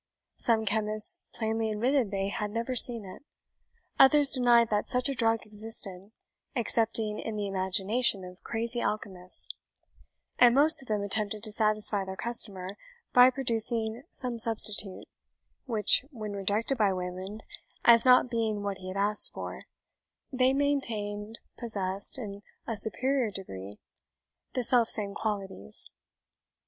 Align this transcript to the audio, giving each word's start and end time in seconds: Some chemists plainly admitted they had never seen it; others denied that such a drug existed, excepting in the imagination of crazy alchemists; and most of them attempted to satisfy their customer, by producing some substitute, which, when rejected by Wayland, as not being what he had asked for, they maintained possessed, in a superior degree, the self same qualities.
Some 0.37 0.65
chemists 0.65 1.21
plainly 1.31 1.69
admitted 1.69 2.09
they 2.09 2.29
had 2.29 2.49
never 2.49 2.73
seen 2.73 3.05
it; 3.05 3.23
others 3.99 4.31
denied 4.31 4.71
that 4.71 4.87
such 4.89 5.07
a 5.09 5.13
drug 5.13 5.45
existed, 5.45 6.11
excepting 6.55 7.19
in 7.19 7.35
the 7.35 7.45
imagination 7.45 8.23
of 8.25 8.41
crazy 8.41 8.81
alchemists; 8.81 9.47
and 10.39 10.55
most 10.55 10.81
of 10.81 10.87
them 10.87 11.03
attempted 11.03 11.43
to 11.43 11.51
satisfy 11.51 12.03
their 12.03 12.15
customer, 12.15 12.77
by 13.13 13.29
producing 13.29 14.01
some 14.09 14.39
substitute, 14.39 15.05
which, 15.67 16.03
when 16.09 16.31
rejected 16.31 16.79
by 16.79 16.91
Wayland, 16.91 17.43
as 17.85 18.03
not 18.03 18.31
being 18.31 18.63
what 18.63 18.79
he 18.79 18.87
had 18.87 18.97
asked 18.97 19.31
for, 19.33 19.65
they 20.31 20.51
maintained 20.51 21.37
possessed, 21.59 22.17
in 22.17 22.41
a 22.65 22.75
superior 22.75 23.29
degree, 23.29 23.77
the 24.53 24.63
self 24.63 24.87
same 24.87 25.13
qualities. 25.13 25.91